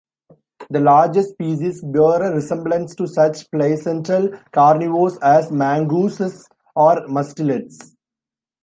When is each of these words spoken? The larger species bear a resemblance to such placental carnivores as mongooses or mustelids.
The 0.71 0.79
larger 0.79 1.21
species 1.21 1.83
bear 1.83 2.23
a 2.23 2.33
resemblance 2.33 2.95
to 2.95 3.05
such 3.05 3.47
placental 3.51 4.31
carnivores 4.51 5.19
as 5.19 5.51
mongooses 5.51 6.49
or 6.75 7.05
mustelids. 7.05 7.77